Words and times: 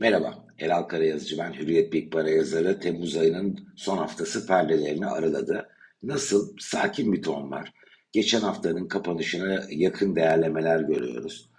Merhaba, 0.00 0.46
Elal 0.58 0.82
Karayazıcı 0.82 1.38
ben, 1.38 1.52
Hürriyet 1.52 1.92
Big 1.92 2.12
Para 2.12 2.30
yazarı. 2.30 2.80
Temmuz 2.80 3.16
ayının 3.16 3.68
son 3.76 3.96
haftası 3.96 4.46
perdelerini 4.46 5.06
araladı. 5.06 5.68
Nasıl? 6.02 6.56
Sakin 6.60 7.12
bir 7.12 7.22
ton 7.22 7.50
var. 7.50 7.72
Geçen 8.12 8.40
haftanın 8.40 8.88
kapanışına 8.88 9.62
yakın 9.70 10.16
değerlemeler 10.16 10.80
görüyoruz. 10.80 11.50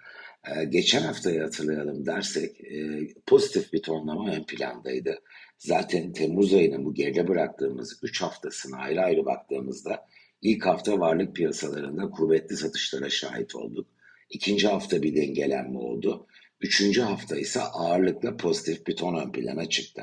Ee, 0.44 0.64
geçen 0.64 1.02
haftayı 1.02 1.42
hatırlayalım 1.42 2.06
dersek 2.06 2.60
e, 2.60 3.08
pozitif 3.26 3.72
bir 3.72 3.82
tonlama 3.82 4.32
ön 4.32 4.42
plandaydı. 4.42 5.18
Zaten 5.58 6.12
Temmuz 6.12 6.54
ayının 6.54 6.84
bu 6.84 6.94
geride 6.94 7.28
bıraktığımız 7.28 8.00
3 8.02 8.22
haftasına 8.22 8.76
ayrı 8.76 9.02
ayrı 9.02 9.24
baktığımızda 9.24 10.06
ilk 10.42 10.66
hafta 10.66 10.98
varlık 11.00 11.36
piyasalarında 11.36 12.10
kuvvetli 12.10 12.56
satışlara 12.56 13.10
şahit 13.10 13.54
olduk. 13.54 13.86
İkinci 14.30 14.68
hafta 14.68 15.02
bir 15.02 15.16
dengelenme 15.16 15.78
oldu. 15.78 16.26
Üçüncü 16.62 17.00
hafta 17.00 17.36
ise 17.36 17.60
ağırlıkla 17.60 18.36
pozitif 18.36 18.86
bir 18.86 18.96
ton 18.96 19.14
ön 19.14 19.32
plana 19.32 19.68
çıktı. 19.68 20.02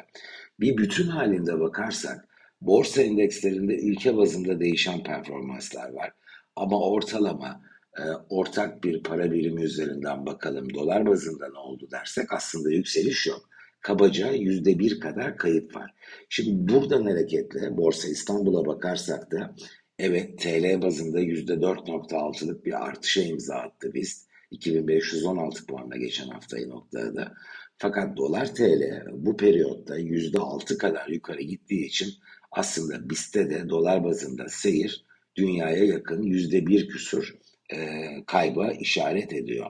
Bir 0.60 0.78
bütün 0.78 1.08
halinde 1.08 1.60
bakarsak 1.60 2.28
borsa 2.62 3.02
endekslerinde 3.02 3.76
ülke 3.76 4.18
bazında 4.18 4.60
değişen 4.60 5.04
performanslar 5.04 5.94
var. 5.94 6.12
Ama 6.56 6.82
ortalama 6.82 7.62
e, 7.98 8.04
ortak 8.30 8.84
bir 8.84 9.04
para 9.04 9.32
birimi 9.32 9.62
üzerinden 9.62 10.26
bakalım 10.26 10.74
dolar 10.74 11.06
bazında 11.06 11.50
ne 11.50 11.58
oldu 11.58 11.88
dersek 11.92 12.34
aslında 12.34 12.72
yükseliş 12.72 13.28
yok. 13.28 13.50
Kabaca 13.82 14.32
yüzde 14.32 14.80
bir 14.80 15.00
kadar 15.00 15.38
kayıp 15.38 15.76
var. 15.76 15.94
Şimdi 16.30 16.74
buradan 16.74 17.06
hareketle 17.06 17.78
Borsa 17.78 18.08
İstanbul'a 18.08 18.66
bakarsak 18.66 19.32
da 19.32 19.56
evet 20.00 20.40
TL 20.40 20.82
bazında 20.82 21.20
yüzde 21.20 21.54
4.6'lık 21.54 22.66
bir 22.66 22.86
artışa 22.86 23.22
imza 23.22 23.56
attı 23.56 23.94
biz. 23.94 24.30
2516 24.52 25.66
puanla 25.66 25.98
geçen 25.98 26.28
haftayı 26.28 26.70
noktaladı. 26.70 27.34
Fakat 27.78 28.18
dolar 28.18 28.56
TL 28.56 29.04
bu 29.12 29.38
periyotta 29.38 30.00
%6 30.00 30.78
kadar 30.78 31.08
yukarı 31.08 31.42
gittiği 31.42 31.86
için 31.86 32.14
aslında 32.52 33.10
BIST'te 33.10 33.50
de 33.50 33.70
dolar 33.70 34.04
bazında 34.04 34.50
seyir 34.50 35.06
dünyaya 35.36 35.86
yakın 35.86 36.24
%1 36.24 36.88
küsur 36.88 37.36
e, 37.74 38.08
kayba 38.28 38.72
işaret 38.72 39.34
ediyor. 39.34 39.68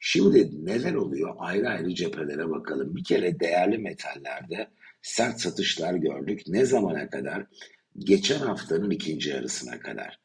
Şimdi 0.00 0.66
neler 0.66 0.94
oluyor? 0.94 1.34
Ayrı 1.38 1.68
ayrı 1.68 1.94
cephelere 1.94 2.50
bakalım. 2.50 2.96
Bir 2.96 3.04
kere 3.04 3.40
değerli 3.40 3.78
metallerde 3.78 4.68
sert 5.02 5.40
satışlar 5.40 5.94
gördük. 5.94 6.42
Ne 6.46 6.64
zamana 6.64 7.10
kadar? 7.10 7.46
Geçen 7.98 8.38
haftanın 8.38 8.90
ikinci 8.90 9.30
yarısına 9.30 9.78
kadar. 9.78 10.20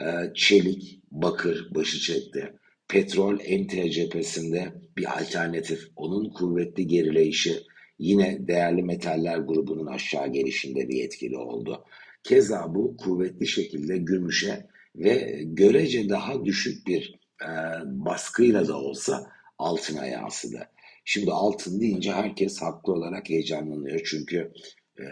E, 0.00 0.34
çelik, 0.34 1.02
bakır 1.10 1.74
başı 1.74 1.98
çekti. 1.98 2.52
Petrol 2.88 3.34
NT 3.34 3.92
cephesinde 3.92 4.72
bir 4.96 5.20
alternatif. 5.20 5.80
Onun 5.96 6.30
kuvvetli 6.30 6.86
gerileyişi 6.86 7.62
yine 7.98 8.48
değerli 8.48 8.82
metaller 8.82 9.38
grubunun 9.38 9.86
aşağı 9.86 10.32
gelişinde 10.32 10.88
bir 10.88 11.04
etkili 11.04 11.36
oldu. 11.36 11.84
Keza 12.22 12.74
bu 12.74 12.96
kuvvetli 12.96 13.46
şekilde 13.46 13.98
gümüşe 13.98 14.66
ve 14.96 15.42
görece 15.44 16.08
daha 16.08 16.44
düşük 16.44 16.86
bir 16.86 17.14
e, 17.42 17.50
baskıyla 17.84 18.68
da 18.68 18.78
olsa 18.78 19.30
altına 19.58 20.06
yansıdı. 20.06 20.68
Şimdi 21.04 21.30
altın 21.30 21.80
deyince 21.80 22.12
herkes 22.12 22.62
haklı 22.62 22.92
olarak 22.92 23.30
heyecanlanıyor. 23.30 24.00
Çünkü 24.04 24.52
e, 24.98 25.04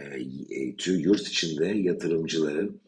e 0.50 0.92
yurt 0.92 1.28
içinde 1.28 1.66
yatırımcıların 1.66 2.80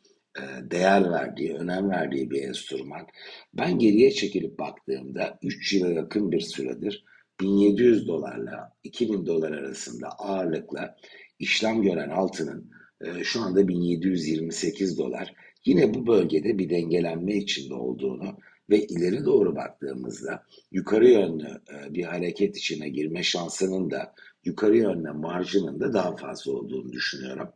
değer 0.70 1.10
verdiği, 1.10 1.54
önem 1.54 1.90
verdiği 1.90 2.30
bir 2.30 2.42
enstrüman. 2.42 3.06
Ben 3.54 3.78
geriye 3.78 4.10
çekilip 4.10 4.58
baktığımda 4.58 5.38
3 5.42 5.72
yıla 5.72 5.90
yakın 5.90 6.32
bir 6.32 6.40
süredir 6.40 7.04
1700 7.40 8.08
dolarla 8.08 8.72
2000 8.84 9.26
dolar 9.26 9.50
arasında 9.50 10.08
ağırlıkla 10.08 10.96
işlem 11.38 11.82
gören 11.82 12.10
altının 12.10 12.70
e, 13.00 13.24
şu 13.24 13.40
anda 13.40 13.68
1728 13.68 14.98
dolar. 14.98 15.34
Yine 15.64 15.94
bu 15.94 16.06
bölgede 16.06 16.58
bir 16.58 16.70
dengelenme 16.70 17.36
içinde 17.36 17.74
olduğunu 17.74 18.38
ve 18.70 18.86
ileri 18.86 19.24
doğru 19.24 19.56
baktığımızda 19.56 20.42
yukarı 20.72 21.08
yönlü 21.08 21.48
e, 21.48 21.94
bir 21.94 22.04
hareket 22.04 22.56
içine 22.56 22.88
girme 22.88 23.22
şansının 23.22 23.90
da 23.90 24.14
yukarı 24.44 24.76
yönlü 24.76 25.12
marjının 25.12 25.80
da 25.80 25.92
daha 25.92 26.16
fazla 26.16 26.52
olduğunu 26.52 26.92
düşünüyorum. 26.92 27.48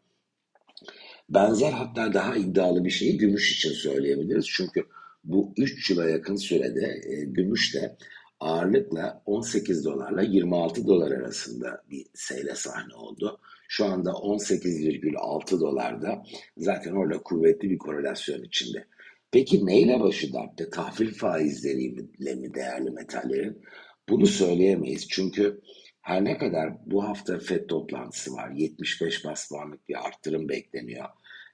Benzer 1.28 1.72
hatta 1.72 2.14
daha 2.14 2.36
iddialı 2.36 2.84
bir 2.84 2.90
şeyi 2.90 3.18
gümüş 3.18 3.56
için 3.56 3.72
söyleyebiliriz. 3.72 4.46
Çünkü 4.48 4.84
bu 5.24 5.52
3 5.56 5.90
yıla 5.90 6.08
yakın 6.08 6.36
sürede 6.36 7.00
e, 7.04 7.24
gümüş 7.24 7.74
de 7.74 7.96
ağırlıkla 8.40 9.22
18 9.26 9.84
dolarla 9.84 10.22
26 10.22 10.86
dolar 10.86 11.10
arasında 11.10 11.84
bir 11.90 12.06
seyre 12.14 12.54
sahne 12.54 12.94
oldu. 12.94 13.40
Şu 13.68 13.84
anda 13.84 14.10
18,6 14.10 15.60
dolarda 15.60 16.22
zaten 16.56 16.92
orada 16.92 17.18
kuvvetli 17.18 17.70
bir 17.70 17.78
korelasyon 17.78 18.42
içinde. 18.42 18.84
Peki 19.30 19.66
neyle 19.66 20.00
başı 20.00 20.32
dertte? 20.32 20.70
Tahvil 20.70 21.14
faizleriyle 21.14 22.34
mi 22.34 22.54
değerli 22.54 22.90
metallerin? 22.90 23.62
Bunu 24.08 24.26
söyleyemeyiz. 24.26 25.08
Çünkü 25.08 25.60
her 26.00 26.24
ne 26.24 26.38
kadar 26.38 26.72
bu 26.86 27.04
hafta 27.04 27.38
FED 27.38 27.68
toplantısı 27.68 28.34
var, 28.34 28.50
75 28.50 29.24
bas 29.24 29.48
puanlık 29.48 29.88
bir 29.88 30.06
arttırım 30.06 30.48
bekleniyor. 30.48 31.04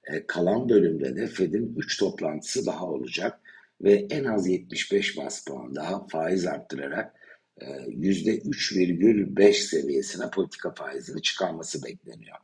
E, 0.07 0.27
kalan 0.27 0.69
bölümde 0.69 1.17
de 1.17 1.27
FED'in 1.27 1.75
3 1.77 1.99
toplantısı 1.99 2.67
daha 2.67 2.87
olacak 2.87 3.41
ve 3.81 4.07
en 4.11 4.25
az 4.25 4.49
75 4.49 5.17
bas 5.17 5.45
puan 5.45 5.75
daha 5.75 6.07
faiz 6.07 6.47
arttırarak 6.47 7.15
%3,5 7.61 9.49
e, 9.49 9.53
seviyesine 9.53 10.31
politika 10.31 10.75
faizini 10.75 11.23
çıkarması 11.23 11.85
bekleniyor. 11.85 12.37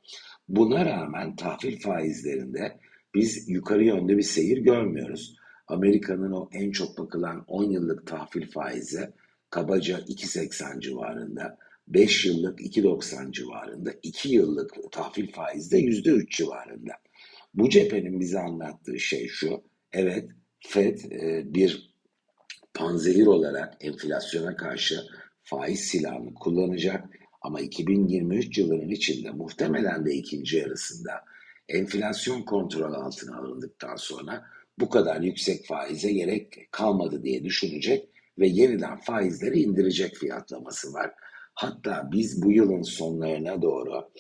Buna 0.49 0.87
rağmen 0.87 1.37
tahvil 1.37 1.81
faizlerinde 1.81 2.79
biz 3.15 3.49
yukarı 3.49 3.85
yönde 3.85 4.17
bir 4.17 4.23
seyir 4.23 4.59
görmüyoruz. 4.59 5.37
Amerika'nın 5.67 6.33
o 6.33 6.49
en 6.53 6.71
çok 6.71 6.99
bakılan 6.99 7.45
10 7.47 7.71
yıllık 7.71 8.07
tahvil 8.07 8.51
faizi 8.51 9.11
kabaca 9.51 9.99
2.80 9.99 10.81
civarında. 10.81 11.59
5 11.89 12.27
yıllık 12.27 12.61
2.90 12.61 13.33
civarında, 13.33 13.91
2 14.03 14.29
yıllık 14.29 14.93
tahvil 14.93 15.33
faizi 15.33 15.71
de 15.71 15.81
%3 15.81 16.31
civarında. 16.31 16.93
Bu 17.55 17.69
cephenin 17.69 18.21
bize 18.21 18.41
anlattığı 18.41 19.01
şey 19.01 19.29
şu, 19.29 19.63
evet 19.93 20.31
FED 20.61 20.99
e, 20.99 21.55
bir 21.55 21.95
panzehir 22.75 23.27
olarak 23.27 23.77
enflasyona 23.81 24.57
karşı 24.57 25.01
faiz 25.43 25.81
silahını 25.81 26.35
kullanacak 26.35 27.05
ama 27.43 27.61
2023 27.61 28.59
yılının 28.59 28.89
içinde 28.89 29.31
muhtemelen 29.31 30.07
de 30.07 30.15
ikinci 30.15 30.57
yarısında 30.57 31.13
enflasyon 31.69 32.43
kontrol 32.43 32.93
altına 32.93 33.39
alındıktan 33.39 33.97
sonra 33.97 34.45
bu 34.79 34.91
kadar 34.91 35.21
yüksek 35.21 35.67
faize 35.67 36.13
gerek 36.13 36.69
kalmadı 36.73 37.23
diye 37.23 37.45
düşünecek 37.45 38.09
ve 38.39 38.47
yeniden 38.47 38.97
faizleri 38.97 39.61
indirecek 39.61 40.15
fiyatlaması 40.15 40.93
var. 40.93 41.11
Hatta 41.55 42.09
biz 42.13 42.43
bu 42.43 42.53
yılın 42.53 42.83
sonlarına 42.83 43.63
doğru 43.63 44.11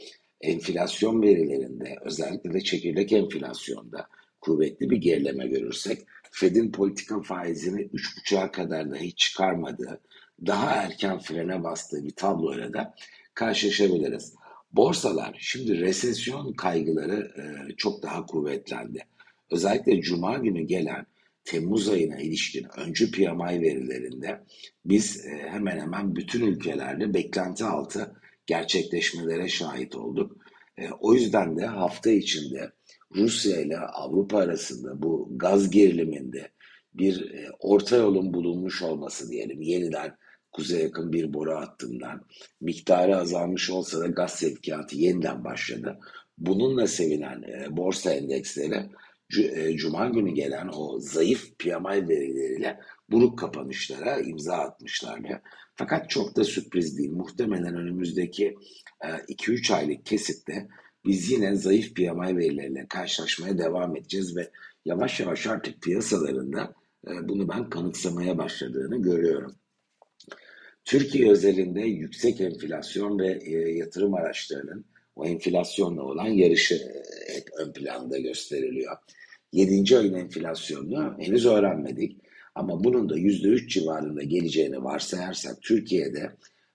enflasyon 0.40 1.22
verilerinde 1.22 1.96
özellikle 2.04 2.52
de 2.52 2.60
çekirdek 2.60 3.12
enflasyonda 3.12 4.08
kuvvetli 4.40 4.90
bir 4.90 4.96
gerileme 4.96 5.46
görürsek 5.46 6.06
Fed'in 6.30 6.72
politika 6.72 7.22
faizini 7.22 7.80
3,5'a 7.80 8.50
kadar 8.50 8.90
dahi 8.90 9.14
çıkarmadığı, 9.14 10.00
daha 10.46 10.70
erken 10.70 11.18
frene 11.18 11.64
bastığı 11.64 12.04
bir 12.04 12.10
tabloyla 12.10 12.72
da 12.72 12.94
karşılaşabiliriz. 13.34 14.34
Borsalar 14.72 15.36
şimdi 15.40 15.80
resesyon 15.80 16.52
kaygıları 16.52 17.32
e, 17.36 17.76
çok 17.76 18.02
daha 18.02 18.26
kuvvetlendi. 18.26 19.04
Özellikle 19.50 20.00
Cuma 20.00 20.38
günü 20.38 20.62
gelen 20.62 21.06
Temmuz 21.44 21.88
ayına 21.88 22.18
ilişkin 22.18 22.66
öncü 22.76 23.10
PMI 23.12 23.60
verilerinde 23.60 24.40
biz 24.84 25.26
e, 25.26 25.30
hemen 25.30 25.80
hemen 25.80 26.16
bütün 26.16 26.46
ülkelerde 26.46 27.14
beklenti 27.14 27.64
altı 27.64 28.16
gerçekleşmelere 28.50 29.48
şahit 29.48 29.96
olduk. 29.96 30.36
E, 30.78 30.90
o 31.00 31.14
yüzden 31.14 31.56
de 31.56 31.66
hafta 31.66 32.10
içinde 32.10 32.72
Rusya 33.16 33.60
ile 33.60 33.78
Avrupa 33.78 34.38
arasında 34.38 35.02
bu 35.02 35.28
gaz 35.36 35.70
geriliminde 35.70 36.50
bir 36.94 37.30
e, 37.30 37.50
orta 37.60 37.96
yolun 37.96 38.34
bulunmuş 38.34 38.82
olması 38.82 39.30
diyelim 39.30 39.62
yeniden 39.62 40.16
kuzeye 40.52 40.82
yakın 40.82 41.12
bir 41.12 41.34
boru 41.34 41.56
hattından 41.56 42.26
miktarı 42.60 43.16
azalmış 43.16 43.70
olsa 43.70 44.00
da 44.00 44.06
gaz 44.06 44.30
sevkiyatı 44.30 44.96
yeniden 44.96 45.44
başladı. 45.44 45.98
Bununla 46.38 46.86
sevinen 46.86 47.42
e, 47.42 47.76
borsa 47.76 48.12
endeksleri 48.12 48.86
Cuma 49.76 50.08
günü 50.08 50.30
gelen 50.30 50.68
o 50.74 50.98
zayıf 50.98 51.58
PMI 51.58 52.08
verileriyle 52.08 52.80
buruk 53.10 53.38
kapanışlara 53.38 54.20
imza 54.20 54.54
atmışlardı. 54.54 55.42
Fakat 55.74 56.10
çok 56.10 56.36
da 56.36 56.44
sürpriz 56.44 56.98
değil. 56.98 57.10
Muhtemelen 57.10 57.76
önümüzdeki 57.76 58.54
2-3 59.00 59.72
e, 59.72 59.76
aylık 59.76 60.06
kesitte 60.06 60.68
biz 61.04 61.30
yine 61.30 61.56
zayıf 61.56 61.94
PMI 61.94 62.36
verileriyle 62.36 62.86
karşılaşmaya 62.88 63.58
devam 63.58 63.96
edeceğiz 63.96 64.36
ve 64.36 64.50
yavaş 64.84 65.20
yavaş 65.20 65.46
artık 65.46 65.82
piyasalarında 65.82 66.74
e, 67.06 67.28
bunu 67.28 67.48
ben 67.48 67.70
kanıksamaya 67.70 68.38
başladığını 68.38 69.02
görüyorum. 69.02 69.54
Türkiye 70.84 71.30
özelinde 71.30 71.80
yüksek 71.80 72.40
enflasyon 72.40 73.18
ve 73.18 73.38
e, 73.42 73.50
yatırım 73.52 74.14
araçlarının 74.14 74.84
o 75.20 75.24
enflasyonla 75.26 76.02
olan 76.02 76.28
yarışı 76.28 76.74
e, 76.74 77.36
hep 77.36 77.50
ön 77.58 77.72
planda 77.72 78.18
gösteriliyor. 78.18 78.96
7. 79.52 79.98
ayın 79.98 80.14
enflasyonunu 80.14 81.14
henüz 81.18 81.46
öğrenmedik. 81.46 82.16
Ama 82.54 82.84
bunun 82.84 83.08
da 83.08 83.18
%3 83.18 83.68
civarında 83.68 84.22
geleceğini 84.22 84.84
varsayarsak 84.84 85.62
Türkiye'de 85.62 86.30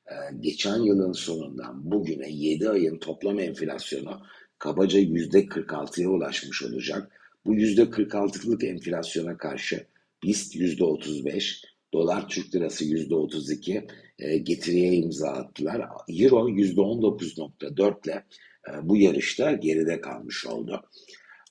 e, 0.08 0.14
geçen 0.40 0.78
yılın 0.78 1.12
sonundan 1.12 1.92
bugüne 1.92 2.30
7 2.30 2.70
ayın 2.70 2.98
toplam 2.98 3.40
enflasyonu 3.40 4.22
kabaca 4.60 5.00
%46'ya 5.00 6.10
ulaşmış 6.10 6.64
olacak. 6.64 7.12
Bu 7.46 7.56
%46'lık 7.56 8.64
enflasyona 8.64 9.38
karşı 9.38 9.86
BIST 10.24 10.56
%35, 10.56 11.64
dolar 11.96 12.30
Türk 12.30 12.56
lirası 12.56 12.86
%32 12.86 13.88
e, 14.20 14.38
getiriye 14.38 14.94
imza 14.94 15.30
attılar. 15.30 15.82
Euro 16.10 16.50
%19.4 16.50 18.06
ile 18.06 18.24
e, 18.70 18.90
bu 18.90 18.98
yarışta 18.98 19.52
geride 19.52 20.02
kalmış 20.02 20.46
oldu. 20.46 20.82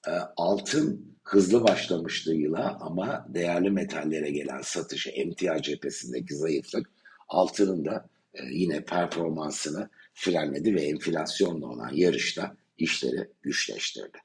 E, 0.06 0.11
altın 0.37 1.14
hızlı 1.23 1.64
başlamıştı 1.64 2.35
yıla 2.35 2.79
ama 2.81 3.26
değerli 3.29 3.70
metallere 3.70 4.31
gelen 4.31 4.61
satışı 4.62 5.11
emtia 5.11 5.62
cephesindeki 5.62 6.35
zayıflık 6.35 6.91
altının 7.29 7.85
da 7.85 8.08
e, 8.35 8.44
yine 8.50 8.85
performansını 8.85 9.88
frenledi 10.14 10.75
ve 10.75 10.82
enflasyonla 10.82 11.67
olan 11.67 11.91
yarışta 11.94 12.56
işleri 12.79 13.29
güçleştirdi. 13.43 14.19